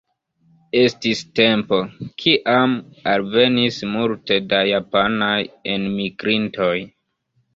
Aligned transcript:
Estis 0.83 1.19
tempo, 1.39 1.77
kiam 2.23 2.71
alvenis 3.11 3.77
multe 3.91 4.39
da 4.53 4.61
japanaj 4.69 5.37
enmigrintoj. 5.77 6.75